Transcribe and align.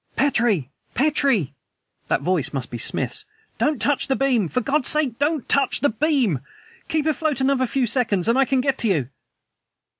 "Petrie! 0.15 0.71
Petrie!" 0.95 1.53
(That 2.07 2.21
voice 2.23 2.53
must 2.53 2.71
be 2.71 2.79
Smith's!) 2.79 3.23
"Don't 3.59 3.79
touch 3.79 4.07
the 4.07 4.15
beam! 4.15 4.47
For 4.47 4.59
God's 4.59 4.87
sake 4.89 5.19
DON'T 5.19 5.47
TOUCH 5.47 5.79
THE 5.81 5.89
BEAM! 5.89 6.39
Keep 6.87 7.05
afloat 7.05 7.39
another 7.39 7.67
few 7.67 7.85
seconds 7.85 8.27
and 8.27 8.35
I 8.35 8.45
can 8.45 8.61
get 8.61 8.79
to 8.79 8.87
you!" 8.87 9.09